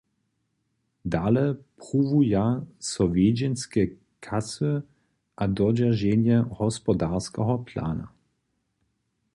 [1.11, 1.45] Dale
[1.79, 2.43] pruwuja
[2.89, 3.83] so wjedźenje
[4.25, 4.71] kasy
[5.41, 8.07] a dodźerženje hospodarskeho plana.